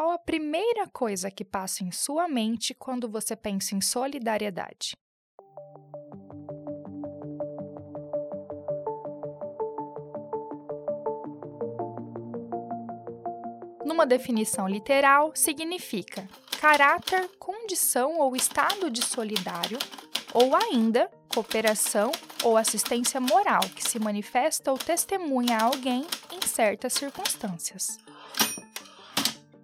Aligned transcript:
qual 0.00 0.12
a 0.12 0.18
primeira 0.18 0.86
coisa 0.86 1.30
que 1.30 1.44
passa 1.44 1.84
em 1.84 1.92
sua 1.92 2.26
mente 2.26 2.72
quando 2.72 3.06
você 3.06 3.36
pensa 3.36 3.74
em 3.74 3.82
solidariedade? 3.82 4.96
Numa 13.84 14.06
definição 14.06 14.66
literal, 14.66 15.32
significa 15.34 16.26
caráter, 16.58 17.28
condição 17.38 18.20
ou 18.20 18.34
estado 18.34 18.90
de 18.90 19.04
solidário, 19.04 19.78
ou 20.32 20.56
ainda 20.56 21.10
cooperação 21.28 22.10
ou 22.42 22.56
assistência 22.56 23.20
moral 23.20 23.60
que 23.76 23.84
se 23.86 23.98
manifesta 23.98 24.72
ou 24.72 24.78
testemunha 24.78 25.58
a 25.58 25.64
alguém 25.64 26.06
em 26.32 26.46
certas 26.46 26.94
circunstâncias. 26.94 27.98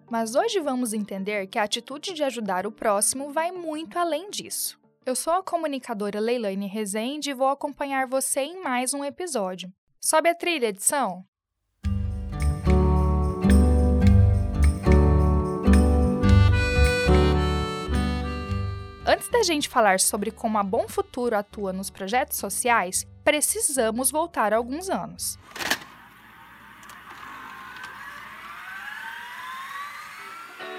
Mas 0.09 0.36
hoje 0.36 0.61
vamos 0.61 0.93
entender 0.93 1.48
que 1.48 1.59
a 1.59 1.64
atitude 1.64 2.12
de 2.12 2.23
ajudar 2.23 2.66
o 2.66 2.73
próximo 2.73 3.33
vai 3.33 3.51
muito 3.51 3.98
além 3.98 4.30
disso. 4.30 4.78
Eu 5.05 5.16
sou 5.16 5.33
a 5.33 5.42
comunicadora 5.42 6.20
Leilane 6.20 6.69
Rezende 6.69 7.30
e 7.30 7.34
vou 7.34 7.48
acompanhar 7.48 8.06
você 8.06 8.41
em 8.41 8.62
mais 8.62 8.95
um 8.95 9.05
episódio. 9.05 9.73
Sobe 10.00 10.28
a 10.28 10.34
trilha, 10.34 10.66
edição! 10.66 11.24
Antes 19.09 19.28
da 19.28 19.42
gente 19.42 19.69
falar 19.69 20.00
sobre 20.00 20.30
como 20.30 20.59
a 20.59 20.62
Bom 20.62 20.88
Futuro 20.88 21.36
atua 21.36 21.73
nos 21.73 21.91
projetos 21.91 22.38
sociais, 22.38 23.06
precisamos 23.25 24.11
voltar 24.11 24.52
alguns 24.52 24.88
anos. 24.88 25.38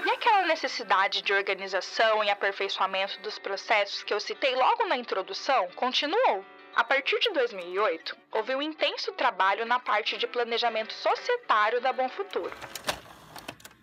E 0.04 0.10
aquela 0.38 0.46
necessidade 0.46 1.22
de 1.22 1.32
organização 1.32 2.22
e 2.22 2.30
aperfeiçoamento 2.30 3.20
dos 3.20 3.38
processos 3.38 4.02
que 4.04 4.14
eu 4.14 4.20
citei 4.20 4.54
logo 4.54 4.86
na 4.86 4.96
introdução 4.96 5.68
continuou. 5.74 6.44
A 6.76 6.84
partir 6.84 7.18
de 7.18 7.32
2008, 7.32 8.16
houve 8.30 8.54
um 8.54 8.62
intenso 8.62 9.10
trabalho 9.12 9.66
na 9.66 9.80
parte 9.80 10.16
de 10.16 10.28
planejamento 10.28 10.92
societário 10.92 11.80
da 11.80 11.92
Bom 11.92 12.08
Futuro 12.08 12.52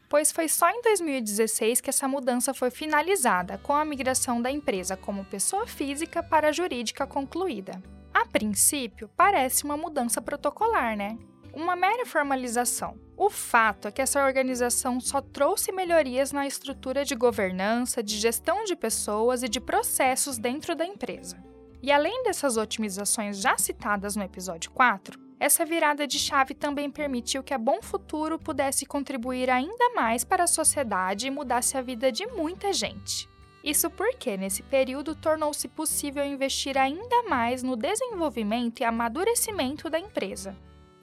pois 0.07 0.31
foi 0.31 0.47
só 0.47 0.69
em 0.69 0.81
2016 0.81 1.81
que 1.81 1.89
essa 1.89 2.07
mudança 2.07 2.53
foi 2.53 2.71
finalizada, 2.71 3.57
com 3.57 3.73
a 3.73 3.83
migração 3.83 4.41
da 4.41 4.49
empresa 4.49 4.95
como 4.95 5.25
pessoa 5.25 5.67
física 5.67 6.23
para 6.23 6.53
jurídica 6.53 7.05
concluída. 7.05 7.83
A 8.13 8.25
princípio, 8.25 9.09
parece 9.17 9.65
uma 9.65 9.75
mudança 9.75 10.21
protocolar, 10.21 10.95
né? 10.95 11.17
Uma 11.55 11.73
mera 11.73 12.05
formalização. 12.05 12.99
O 13.15 13.29
fato 13.29 13.87
é 13.87 13.91
que 13.91 14.01
essa 14.01 14.21
organização 14.25 14.99
só 14.99 15.21
trouxe 15.21 15.71
melhorias 15.71 16.33
na 16.33 16.45
estrutura 16.45 17.05
de 17.05 17.15
governança, 17.15 18.03
de 18.03 18.17
gestão 18.17 18.65
de 18.65 18.75
pessoas 18.75 19.41
e 19.41 19.47
de 19.47 19.61
processos 19.61 20.37
dentro 20.37 20.75
da 20.75 20.85
empresa. 20.85 21.41
E 21.81 21.93
além 21.93 22.23
dessas 22.23 22.57
otimizações 22.57 23.39
já 23.39 23.57
citadas 23.57 24.17
no 24.17 24.23
episódio 24.23 24.69
4, 24.71 25.17
essa 25.39 25.63
virada 25.63 26.05
de 26.05 26.19
chave 26.19 26.53
também 26.53 26.91
permitiu 26.91 27.41
que 27.41 27.53
a 27.53 27.57
Bom 27.57 27.81
Futuro 27.81 28.37
pudesse 28.37 28.85
contribuir 28.85 29.49
ainda 29.49 29.93
mais 29.95 30.25
para 30.25 30.43
a 30.43 30.47
sociedade 30.47 31.27
e 31.27 31.31
mudasse 31.31 31.77
a 31.77 31.81
vida 31.81 32.11
de 32.11 32.25
muita 32.27 32.73
gente. 32.73 33.29
Isso 33.63 33.89
porque, 33.89 34.35
nesse 34.35 34.61
período, 34.61 35.15
tornou-se 35.15 35.69
possível 35.69 36.25
investir 36.25 36.77
ainda 36.77 37.23
mais 37.23 37.63
no 37.63 37.77
desenvolvimento 37.77 38.81
e 38.81 38.83
amadurecimento 38.83 39.89
da 39.89 39.97
empresa. 39.97 40.53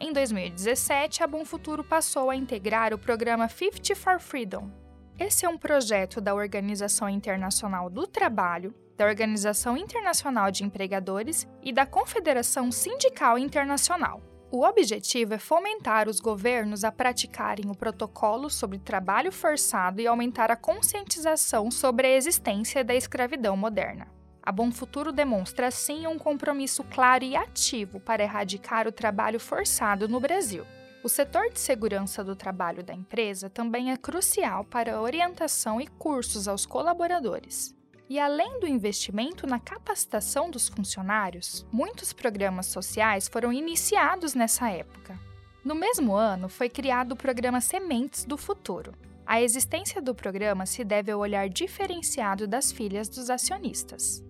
Em 0.05 0.13
2017, 0.13 1.23
a 1.23 1.29
Bom 1.29 1.45
Futuro 1.45 1.85
passou 1.85 2.29
a 2.29 2.35
integrar 2.35 2.93
o 2.93 2.99
programa 2.99 3.49
50 3.49 3.95
for 3.95 4.19
Freedom. 4.19 4.69
Esse 5.17 5.47
é 5.47 5.49
um 5.49 5.57
projeto 5.57 6.21
da 6.21 6.35
Organização 6.35 7.09
Internacional 7.09 7.89
do 7.89 8.05
Trabalho 8.05 8.75
da 8.97 9.07
Organização 9.07 9.77
Internacional 9.77 10.51
de 10.51 10.65
Empregadores 10.65 11.47
e 11.63 11.73
da 11.73 11.87
Confederação 11.87 12.73
Sindical 12.73 13.39
Internacional. 13.39 14.21
O 14.51 14.65
objetivo 14.65 15.35
é 15.35 15.39
fomentar 15.39 16.09
os 16.09 16.19
governos 16.19 16.83
a 16.83 16.91
praticarem 16.91 17.71
o 17.71 17.77
protocolo 17.77 18.51
sobre 18.51 18.81
trabalho 18.81 19.31
forçado 19.31 20.01
e 20.01 20.07
aumentar 20.09 20.51
a 20.51 20.57
conscientização 20.57 21.71
sobre 21.71 22.09
a 22.09 22.17
existência 22.17 22.83
da 22.83 22.95
escravidão 22.97 23.57
moderna. 23.57 24.09
A 24.45 24.51
Bom 24.51 24.73
Futuro 24.73 25.13
demonstra, 25.13 25.69
assim, 25.69 26.05
um 26.07 26.19
compromisso 26.19 26.83
claro 26.83 27.23
e 27.23 27.37
ativo 27.37 28.01
para 28.01 28.25
erradicar 28.25 28.89
o 28.89 28.93
trabalho 28.93 29.39
forçado 29.39 30.09
no 30.09 30.19
Brasil. 30.19 30.67
O 31.05 31.09
setor 31.09 31.49
de 31.51 31.61
segurança 31.61 32.25
do 32.25 32.35
trabalho 32.35 32.83
da 32.83 32.93
empresa 32.93 33.49
também 33.49 33.93
é 33.93 33.97
crucial 33.97 34.65
para 34.65 35.01
orientação 35.01 35.81
e 35.81 35.87
cursos 35.87 36.49
aos 36.49 36.67
colaboradores. 36.67 37.73
E 38.09 38.19
além 38.19 38.59
do 38.59 38.67
investimento 38.67 39.47
na 39.47 39.61
capacitação 39.61 40.51
dos 40.51 40.69
funcionários, 40.69 41.65
muitos 41.73 42.13
programas 42.13 42.67
sociais 42.67 43.29
foram 43.29 43.53
iniciados 43.53 44.35
nessa 44.35 44.69
época. 44.69 45.19
No 45.65 45.77
mesmo 45.77 46.15
ano, 46.15 46.49
foi 46.49 46.69
criado 46.69 47.13
o 47.13 47.17
programa 47.17 47.61
Sementes 47.61 48.25
do 48.25 48.37
Futuro. 48.37 48.93
A 49.25 49.41
existência 49.41 50.03
do 50.03 50.15
programa 50.15 50.67
se 50.67 50.83
deve 50.83 51.13
ao 51.13 51.21
olhar 51.21 51.49
diferenciado 51.49 52.47
das 52.47 52.73
filhas 52.73 53.09
dos 53.09 53.31
acionistas. 53.31 54.23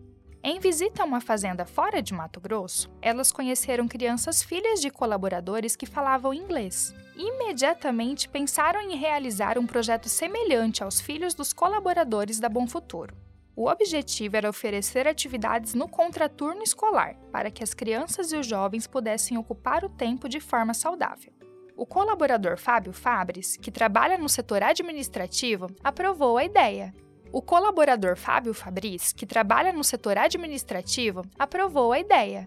Em 0.44 0.58
visita 0.58 1.03
a 1.03 1.06
uma 1.06 1.20
fazenda 1.20 1.64
fora 1.64 2.03
de 2.03 2.12
Mato 2.12 2.41
Grosso, 2.41 2.91
elas 3.00 3.30
conheceram 3.30 3.86
crianças 3.86 4.42
filhas 4.42 4.80
de 4.80 4.91
colaboradores 4.91 5.76
que 5.76 5.86
falavam 5.86 6.34
inglês. 6.34 6.92
Imediatamente 7.16 8.28
pensaram 8.28 8.81
em 8.81 8.97
realizar 8.97 9.56
um 9.56 9.64
projeto 9.64 10.08
semelhante 10.08 10.82
aos 10.82 11.00
filhos 11.00 11.32
dos 11.32 11.52
colaboradores 11.52 12.41
da 12.41 12.48
Bom 12.48 12.66
Futuro. 12.66 13.14
O 13.54 13.69
objetivo 13.70 14.36
era 14.36 14.50
oferecer 14.50 15.06
atividades 15.06 15.75
no 15.75 15.86
contraturno 15.86 16.64
escolar, 16.64 17.14
para 17.31 17.48
que 17.48 17.62
as 17.62 17.72
crianças 17.72 18.32
e 18.32 18.36
os 18.36 18.44
jovens 18.44 18.88
pudessem 18.88 19.38
ocupar 19.38 19.84
o 19.84 19.91
tempo 19.91 20.28
de 20.28 20.41
forma 20.41 20.75
saudável. 20.75 21.32
O 21.76 21.86
colaborador 21.86 22.58
Fábio 22.58 22.92
Fabres, 22.92 23.56
que 23.56 23.70
trabalha 23.70 24.19
no 24.19 24.28
setor 24.28 24.64
administrativo, 24.64 25.69
aprovou 25.84 26.36
a 26.36 26.44
ideia. 26.44 26.92
O 27.32 27.41
colaborador 27.41 28.15
Fábio 28.15 28.53
Fabris, 28.53 29.10
que 29.10 29.25
trabalha 29.25 29.72
no 29.72 29.82
setor 29.82 30.19
administrativo, 30.19 31.25
aprovou 31.38 31.91
a 31.91 31.98
ideia. 31.98 32.47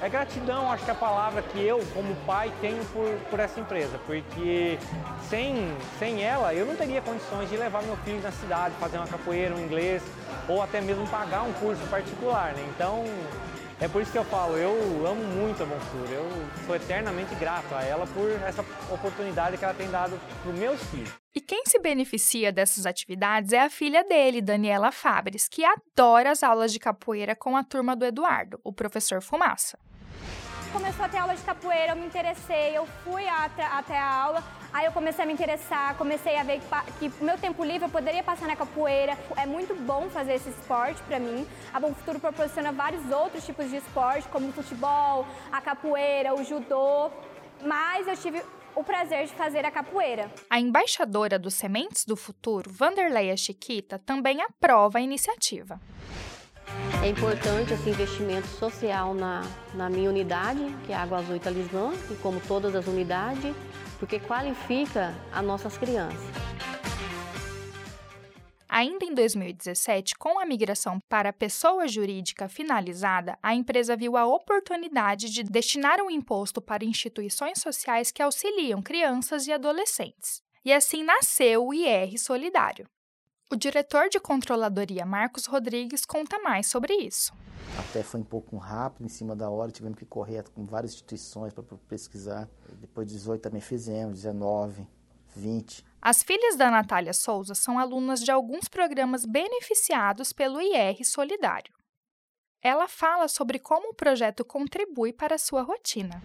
É 0.00 0.08
gratidão, 0.08 0.70
acho 0.70 0.84
que 0.84 0.90
é 0.90 0.94
a 0.94 0.96
palavra 0.96 1.42
que 1.42 1.60
eu, 1.60 1.84
como 1.92 2.14
pai, 2.24 2.52
tenho 2.60 2.84
por, 2.86 3.12
por 3.28 3.40
essa 3.40 3.58
empresa, 3.58 3.98
porque 4.06 4.78
sem, 5.28 5.76
sem 5.98 6.22
ela 6.22 6.54
eu 6.54 6.64
não 6.64 6.76
teria 6.76 7.02
condições 7.02 7.50
de 7.50 7.56
levar 7.56 7.82
meu 7.82 7.96
filho 7.98 8.22
na 8.22 8.30
cidade, 8.30 8.76
fazer 8.76 8.96
uma 8.96 9.08
capoeira, 9.08 9.56
um 9.56 9.60
inglês, 9.60 10.00
ou 10.48 10.62
até 10.62 10.80
mesmo 10.80 11.04
pagar 11.08 11.42
um 11.42 11.52
curso 11.54 11.82
particular, 11.88 12.54
né? 12.54 12.64
Então, 12.72 13.04
é 13.80 13.88
por 13.88 14.00
isso 14.00 14.12
que 14.12 14.18
eu 14.18 14.24
falo, 14.24 14.56
eu 14.56 15.04
amo 15.04 15.24
muito 15.24 15.64
a 15.64 15.66
Monsura, 15.66 16.12
eu 16.12 16.28
sou 16.64 16.76
eternamente 16.76 17.34
grato 17.34 17.74
a 17.74 17.82
ela 17.82 18.06
por 18.06 18.30
essa 18.46 18.64
oportunidade 18.88 19.58
que 19.58 19.64
ela 19.64 19.74
tem 19.74 19.90
dado 19.90 20.18
para 20.42 20.52
os 20.52 20.58
meus 20.58 20.80
filhos. 20.84 21.19
E 21.32 21.40
quem 21.40 21.62
se 21.64 21.78
beneficia 21.78 22.50
dessas 22.52 22.86
atividades 22.86 23.52
é 23.52 23.60
a 23.60 23.70
filha 23.70 24.02
dele, 24.02 24.42
Daniela 24.42 24.90
Fabres, 24.90 25.48
que 25.48 25.64
adora 25.64 26.32
as 26.32 26.42
aulas 26.42 26.72
de 26.72 26.80
capoeira 26.80 27.36
com 27.36 27.56
a 27.56 27.62
turma 27.62 27.94
do 27.94 28.04
Eduardo, 28.04 28.60
o 28.64 28.72
professor 28.72 29.22
Fumaça 29.22 29.78
começou 30.72 31.04
a 31.04 31.08
ter 31.08 31.18
aula 31.18 31.34
de 31.34 31.42
capoeira, 31.42 31.92
eu 31.92 31.96
me 31.96 32.06
interessei, 32.06 32.76
eu 32.76 32.86
fui 33.04 33.26
até, 33.26 33.64
até 33.64 33.98
a 33.98 34.08
aula, 34.08 34.42
aí 34.72 34.86
eu 34.86 34.92
comecei 34.92 35.24
a 35.24 35.26
me 35.26 35.32
interessar, 35.32 35.96
comecei 35.96 36.36
a 36.36 36.42
ver 36.42 36.60
que, 36.98 37.10
que 37.10 37.24
meu 37.24 37.36
tempo 37.36 37.64
livre 37.64 37.86
eu 37.86 37.90
poderia 37.90 38.22
passar 38.22 38.46
na 38.46 38.54
capoeira. 38.54 39.18
É 39.36 39.46
muito 39.46 39.74
bom 39.74 40.08
fazer 40.10 40.34
esse 40.34 40.48
esporte 40.48 41.02
para 41.02 41.18
mim. 41.18 41.46
A 41.74 41.80
Bom 41.80 41.92
Futuro 41.92 42.20
proporciona 42.20 42.70
vários 42.72 43.10
outros 43.10 43.44
tipos 43.44 43.68
de 43.68 43.76
esporte, 43.76 44.28
como 44.28 44.48
o 44.48 44.52
futebol, 44.52 45.26
a 45.50 45.60
capoeira, 45.60 46.34
o 46.34 46.44
judô, 46.44 47.10
mas 47.62 48.06
eu 48.06 48.16
tive 48.16 48.42
o 48.74 48.84
prazer 48.84 49.26
de 49.26 49.32
fazer 49.32 49.64
a 49.64 49.70
capoeira. 49.70 50.30
A 50.48 50.60
embaixadora 50.60 51.38
dos 51.38 51.54
Sementes 51.54 52.04
do 52.04 52.16
Futuro, 52.16 52.70
Vanderleia 52.70 53.36
Chiquita, 53.36 53.98
também 53.98 54.40
aprova 54.42 54.98
a 54.98 55.00
iniciativa. 55.00 55.80
É 57.02 57.08
importante 57.08 57.72
esse 57.72 57.90
investimento 57.90 58.46
social 58.46 59.14
na, 59.14 59.42
na 59.74 59.90
minha 59.90 60.08
unidade, 60.08 60.60
que 60.86 60.92
é 60.92 60.96
a 60.96 61.02
Água 61.02 61.18
Azul 61.18 61.38
Talismã, 61.38 61.92
e 62.10 62.14
como 62.16 62.40
todas 62.40 62.74
as 62.74 62.86
unidades, 62.86 63.54
porque 63.98 64.20
qualifica 64.20 65.14
as 65.32 65.44
nossas 65.44 65.76
crianças. 65.76 66.49
Ainda 68.80 69.04
em 69.04 69.14
2017, 69.14 70.14
com 70.14 70.40
a 70.40 70.46
migração 70.46 70.98
para 71.00 71.34
pessoa 71.34 71.86
jurídica 71.86 72.48
finalizada, 72.48 73.38
a 73.42 73.54
empresa 73.54 73.94
viu 73.94 74.16
a 74.16 74.24
oportunidade 74.24 75.28
de 75.28 75.42
destinar 75.42 76.00
um 76.00 76.10
imposto 76.10 76.62
para 76.62 76.82
instituições 76.82 77.60
sociais 77.60 78.10
que 78.10 78.22
auxiliam 78.22 78.80
crianças 78.80 79.46
e 79.46 79.52
adolescentes. 79.52 80.40
E 80.64 80.72
assim 80.72 81.04
nasceu 81.04 81.66
o 81.66 81.74
IR 81.74 82.18
Solidário. 82.18 82.88
O 83.52 83.54
diretor 83.54 84.08
de 84.08 84.18
controladoria, 84.18 85.04
Marcos 85.04 85.44
Rodrigues, 85.44 86.06
conta 86.06 86.38
mais 86.38 86.66
sobre 86.66 86.94
isso. 86.94 87.34
Até 87.78 88.02
foi 88.02 88.20
um 88.20 88.24
pouco 88.24 88.56
rápido, 88.56 89.04
em 89.04 89.10
cima 89.10 89.36
da 89.36 89.50
hora, 89.50 89.70
tivemos 89.70 89.98
que 89.98 90.06
correr 90.06 90.48
com 90.54 90.64
várias 90.64 90.92
instituições 90.92 91.52
para 91.52 91.64
pesquisar. 91.86 92.48
Depois 92.80 93.06
de 93.06 93.12
18 93.12 93.42
também 93.42 93.60
fizemos, 93.60 94.14
19, 94.14 94.88
20. 95.36 95.89
As 96.02 96.22
filhas 96.22 96.56
da 96.56 96.70
Natália 96.70 97.12
Souza 97.12 97.54
são 97.54 97.78
alunas 97.78 98.20
de 98.20 98.30
alguns 98.30 98.68
programas 98.68 99.26
beneficiados 99.26 100.32
pelo 100.32 100.58
IR 100.58 101.04
Solidário. 101.04 101.74
Ela 102.62 102.88
fala 102.88 103.28
sobre 103.28 103.58
como 103.58 103.90
o 103.90 103.94
projeto 103.94 104.42
contribui 104.42 105.12
para 105.12 105.34
a 105.34 105.38
sua 105.38 105.60
rotina. 105.60 106.22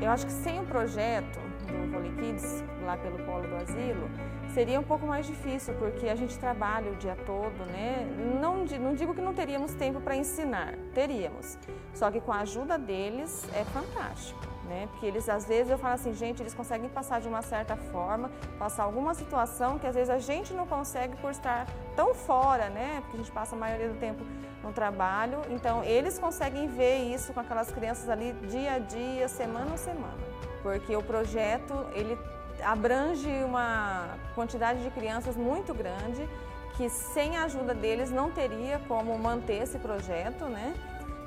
Eu 0.00 0.10
acho 0.10 0.26
que 0.26 0.32
sem 0.32 0.60
o 0.60 0.66
projeto 0.66 1.40
do 1.66 1.90
Vôlei 1.90 2.12
Kids, 2.14 2.62
lá 2.84 2.96
pelo 2.96 3.24
Polo 3.24 3.48
do 3.48 3.56
Asilo, 3.56 4.08
seria 4.54 4.78
um 4.78 4.84
pouco 4.84 5.04
mais 5.04 5.26
difícil, 5.26 5.74
porque 5.74 6.08
a 6.08 6.14
gente 6.14 6.38
trabalha 6.38 6.92
o 6.92 6.96
dia 6.96 7.16
todo, 7.26 7.66
né? 7.66 8.06
Não, 8.40 8.64
não 8.64 8.94
digo 8.94 9.12
que 9.12 9.20
não 9.20 9.34
teríamos 9.34 9.74
tempo 9.74 10.00
para 10.00 10.14
ensinar, 10.14 10.76
teríamos. 10.94 11.58
Só 11.94 12.12
que 12.12 12.20
com 12.20 12.32
a 12.32 12.40
ajuda 12.40 12.78
deles 12.78 13.44
é 13.54 13.64
fantástico, 13.64 14.40
né? 14.70 14.88
Porque 14.92 15.04
eles, 15.04 15.28
às 15.28 15.44
vezes, 15.44 15.70
eu 15.70 15.76
falo 15.76 15.94
assim, 15.94 16.14
gente, 16.14 16.40
eles 16.40 16.54
conseguem 16.54 16.88
passar 16.88 17.20
de 17.20 17.26
uma 17.26 17.42
certa 17.42 17.76
forma, 17.76 18.30
passar 18.58 18.84
alguma 18.84 19.12
situação 19.14 19.78
que 19.80 19.86
às 19.86 19.94
vezes 19.94 20.10
a 20.10 20.18
gente 20.18 20.54
não 20.54 20.66
consegue 20.66 21.16
por 21.16 21.32
estar 21.32 21.66
tão 21.96 22.14
fora, 22.14 22.68
né? 22.70 23.00
Porque 23.00 23.16
a 23.16 23.18
gente 23.18 23.32
passa 23.32 23.56
a 23.56 23.58
maioria 23.58 23.88
do 23.88 23.98
tempo 23.98 24.22
no 24.62 24.72
trabalho. 24.72 25.42
Então, 25.50 25.82
eles 25.82 26.18
conseguem 26.18 26.68
ver 26.68 26.98
isso 27.14 27.32
com 27.32 27.40
aquelas 27.40 27.70
crianças 27.72 28.08
ali 28.08 28.32
dia 28.48 28.74
a 28.74 28.78
dia, 28.78 29.28
semana 29.28 29.74
a 29.74 29.76
semana. 29.76 30.18
Porque 30.62 30.94
o 30.94 31.02
projeto, 31.02 31.74
ele 31.92 32.16
abrange 32.62 33.28
uma 33.42 34.16
quantidade 34.34 34.82
de 34.82 34.90
crianças 34.90 35.36
muito 35.36 35.74
grande 35.74 36.28
que 36.76 36.88
sem 36.88 37.36
a 37.36 37.44
ajuda 37.44 37.74
deles 37.74 38.10
não 38.10 38.30
teria 38.30 38.78
como 38.86 39.18
manter 39.18 39.62
esse 39.64 39.78
projeto, 39.78 40.44
né? 40.46 40.74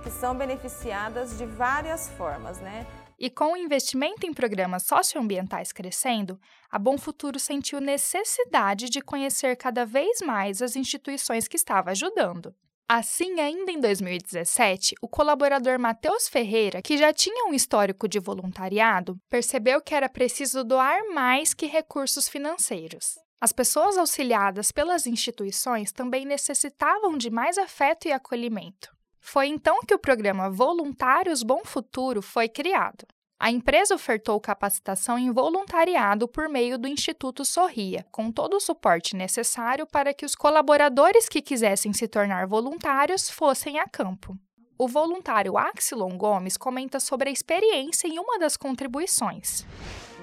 Que 0.02 0.10
são 0.10 0.34
beneficiadas 0.34 1.38
de 1.38 1.46
várias 1.46 2.10
formas, 2.10 2.60
né? 2.60 2.86
E 3.24 3.30
com 3.30 3.54
o 3.54 3.56
investimento 3.58 4.28
em 4.28 4.34
programas 4.34 4.84
socioambientais 4.84 5.72
crescendo, 5.72 6.38
a 6.70 6.78
Bom 6.78 6.98
Futuro 6.98 7.40
sentiu 7.40 7.80
necessidade 7.80 8.90
de 8.90 9.00
conhecer 9.00 9.56
cada 9.56 9.86
vez 9.86 10.20
mais 10.20 10.62
as 10.62 10.76
instituições 10.76 11.48
que 11.48 11.56
estava 11.56 11.92
ajudando. 11.92 12.54
Assim, 12.86 13.40
ainda 13.40 13.72
em 13.72 13.80
2017, 13.80 14.96
o 15.02 15.08
colaborador 15.08 15.80
Matheus 15.80 16.28
Ferreira, 16.28 16.82
que 16.82 16.98
já 16.98 17.14
tinha 17.14 17.46
um 17.46 17.54
histórico 17.54 18.10
de 18.10 18.20
voluntariado, 18.20 19.18
percebeu 19.30 19.80
que 19.80 19.96
era 19.96 20.10
preciso 20.10 20.62
doar 20.62 21.08
mais 21.14 21.54
que 21.54 21.66
recursos 21.66 22.28
financeiros. 22.28 23.18
As 23.40 23.54
pessoas 23.54 23.98
auxiliadas 23.98 24.70
pelas 24.70 25.08
instituições 25.08 25.94
também 25.94 26.26
necessitavam 26.26 27.18
de 27.18 27.30
mais 27.30 27.58
afeto 27.58 28.06
e 28.06 28.12
acolhimento. 28.12 28.94
Foi 29.26 29.48
então 29.48 29.80
que 29.88 29.96
o 29.96 29.98
programa 29.98 30.50
Voluntários 30.50 31.44
Bom 31.44 31.62
Futuro 31.64 32.22
foi 32.22 32.50
criado. 32.50 33.08
A 33.40 33.50
empresa 33.50 33.96
ofertou 33.96 34.40
capacitação 34.40 35.18
em 35.18 35.32
voluntariado 35.32 36.28
por 36.28 36.50
meio 36.50 36.78
do 36.78 36.90
Instituto 36.90 37.46
Sorria, 37.46 38.06
com 38.12 38.30
todo 38.30 38.58
o 38.58 38.60
suporte 38.60 39.16
necessário 39.16 39.88
para 39.88 40.14
que 40.14 40.26
os 40.26 40.36
colaboradores 40.36 41.30
que 41.30 41.42
quisessem 41.42 41.94
se 41.94 42.06
tornar 42.06 42.46
voluntários 42.46 43.30
fossem 43.30 43.80
a 43.80 43.88
campo. 43.88 44.38
O 44.84 44.88
voluntário 44.90 45.58
Axilon 45.58 46.18
Gomes 46.18 46.58
comenta 46.58 47.00
sobre 47.00 47.30
a 47.30 47.32
experiência 47.32 48.06
em 48.06 48.20
uma 48.20 48.38
das 48.38 48.58
contribuições. 48.58 49.66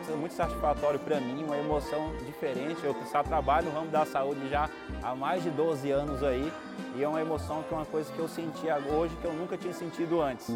É 0.06 0.14
muito 0.14 0.34
satisfatório 0.34 1.00
para 1.00 1.18
mim, 1.18 1.44
uma 1.44 1.56
emoção 1.56 2.14
diferente. 2.26 2.84
Eu 2.84 2.94
já 3.10 3.24
trabalho 3.24 3.70
no 3.70 3.72
ramo 3.72 3.90
da 3.90 4.04
saúde 4.04 4.50
já 4.50 4.68
há 5.02 5.14
mais 5.14 5.42
de 5.42 5.48
12 5.48 5.90
anos 5.90 6.22
aí 6.22 6.52
e 6.94 7.02
é 7.02 7.08
uma 7.08 7.22
emoção 7.22 7.62
que 7.62 7.72
é 7.72 7.76
uma 7.78 7.86
coisa 7.86 8.12
que 8.12 8.18
eu 8.18 8.28
senti 8.28 8.66
hoje 8.94 9.16
que 9.16 9.24
eu 9.24 9.32
nunca 9.32 9.56
tinha 9.56 9.72
sentido 9.72 10.20
antes. 10.20 10.50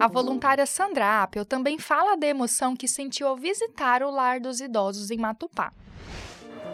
A 0.00 0.08
voluntária 0.08 0.64
Sandra 0.64 1.22
Apel 1.22 1.44
também 1.44 1.78
fala 1.78 2.16
da 2.16 2.26
emoção 2.26 2.74
que 2.74 2.88
sentiu 2.88 3.28
ao 3.28 3.36
visitar 3.36 4.02
o 4.02 4.10
lar 4.10 4.40
dos 4.40 4.58
idosos 4.58 5.10
em 5.10 5.18
Matupá. 5.18 5.70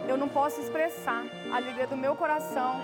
Eu 0.07 0.15
não 0.15 0.29
posso 0.29 0.61
expressar 0.61 1.25
a 1.51 1.57
alegria 1.57 1.85
do 1.85 1.97
meu 1.97 2.15
coração 2.15 2.79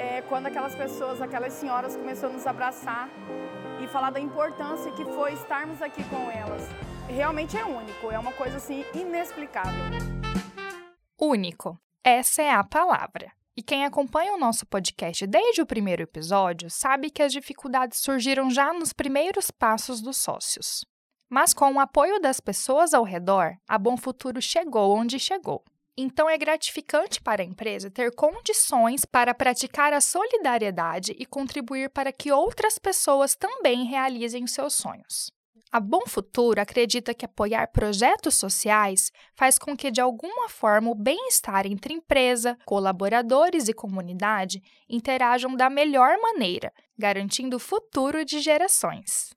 é, 0.00 0.22
quando 0.22 0.46
aquelas 0.46 0.74
pessoas, 0.74 1.20
aquelas 1.20 1.52
senhoras 1.52 1.94
começaram 1.94 2.32
a 2.32 2.36
nos 2.36 2.46
abraçar 2.46 3.10
e 3.82 3.86
falar 3.86 4.10
da 4.10 4.18
importância 4.18 4.90
que 4.92 5.04
foi 5.04 5.34
estarmos 5.34 5.82
aqui 5.82 6.02
com 6.04 6.30
elas 6.30 6.62
realmente 7.06 7.56
é 7.56 7.64
único, 7.64 8.10
é 8.10 8.18
uma 8.18 8.32
coisa 8.32 8.56
assim 8.56 8.84
inexplicável. 8.94 9.84
Único. 11.20 11.78
Essa 12.02 12.42
é 12.42 12.50
a 12.50 12.64
palavra. 12.64 13.30
E 13.56 13.62
quem 13.62 13.84
acompanha 13.84 14.32
o 14.32 14.38
nosso 14.38 14.64
podcast 14.64 15.26
desde 15.26 15.60
o 15.60 15.66
primeiro 15.66 16.02
episódio 16.02 16.70
sabe 16.70 17.10
que 17.10 17.22
as 17.22 17.32
dificuldades 17.32 17.98
surgiram 17.98 18.48
já 18.48 18.72
nos 18.72 18.92
primeiros 18.92 19.50
passos 19.50 20.00
dos 20.00 20.16
sócios. 20.16 20.84
Mas 21.28 21.52
com 21.52 21.70
o 21.74 21.80
apoio 21.80 22.18
das 22.20 22.40
pessoas 22.40 22.94
ao 22.94 23.04
redor, 23.04 23.54
a 23.68 23.76
Bom 23.76 23.96
Futuro 23.96 24.40
chegou 24.40 24.96
onde 24.96 25.18
chegou. 25.18 25.62
Então 25.96 26.28
é 26.28 26.38
gratificante 26.38 27.20
para 27.20 27.42
a 27.42 27.44
empresa 27.44 27.90
ter 27.90 28.14
condições 28.14 29.04
para 29.04 29.34
praticar 29.34 29.92
a 29.92 30.00
solidariedade 30.00 31.14
e 31.18 31.26
contribuir 31.26 31.90
para 31.90 32.12
que 32.12 32.32
outras 32.32 32.78
pessoas 32.78 33.34
também 33.34 33.84
realizem 33.84 34.46
seus 34.46 34.74
sonhos. 34.74 35.30
A 35.72 35.78
Bom 35.78 36.02
Futuro 36.04 36.60
acredita 36.60 37.14
que 37.14 37.24
apoiar 37.24 37.68
projetos 37.68 38.34
sociais 38.34 39.12
faz 39.36 39.56
com 39.56 39.76
que, 39.76 39.88
de 39.88 40.00
alguma 40.00 40.48
forma, 40.48 40.90
o 40.90 40.96
bem-estar 40.96 41.64
entre 41.64 41.94
empresa, 41.94 42.58
colaboradores 42.64 43.68
e 43.68 43.72
comunidade 43.72 44.60
interajam 44.88 45.54
da 45.54 45.70
melhor 45.70 46.16
maneira, 46.20 46.72
garantindo 46.98 47.56
o 47.56 47.60
futuro 47.60 48.24
de 48.24 48.40
gerações. 48.40 49.30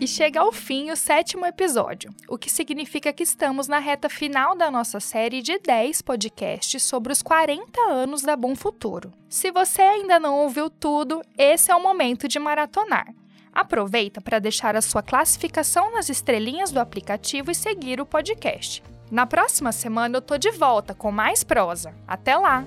E 0.00 0.06
chega 0.06 0.40
ao 0.40 0.52
fim 0.52 0.92
o 0.92 0.96
sétimo 0.96 1.44
episódio, 1.44 2.14
o 2.28 2.38
que 2.38 2.48
significa 2.48 3.12
que 3.12 3.24
estamos 3.24 3.66
na 3.66 3.80
reta 3.80 4.08
final 4.08 4.56
da 4.56 4.70
nossa 4.70 5.00
série 5.00 5.42
de 5.42 5.58
10 5.58 6.02
podcasts 6.02 6.84
sobre 6.84 7.12
os 7.12 7.20
40 7.20 7.80
anos 7.90 8.22
da 8.22 8.36
Bom 8.36 8.54
Futuro. 8.54 9.12
Se 9.28 9.50
você 9.50 9.82
ainda 9.82 10.20
não 10.20 10.38
ouviu 10.38 10.70
tudo, 10.70 11.20
esse 11.36 11.72
é 11.72 11.74
o 11.74 11.82
momento 11.82 12.28
de 12.28 12.38
maratonar. 12.38 13.12
Aproveita 13.52 14.20
para 14.20 14.38
deixar 14.38 14.76
a 14.76 14.82
sua 14.82 15.02
classificação 15.02 15.92
nas 15.92 16.08
estrelinhas 16.08 16.70
do 16.70 16.78
aplicativo 16.78 17.50
e 17.50 17.54
seguir 17.54 18.00
o 18.00 18.06
podcast. 18.06 18.84
Na 19.10 19.26
próxima 19.26 19.72
semana 19.72 20.18
eu 20.18 20.22
tô 20.22 20.38
de 20.38 20.52
volta 20.52 20.94
com 20.94 21.10
mais 21.10 21.42
prosa. 21.42 21.92
Até 22.06 22.36
lá! 22.36 22.64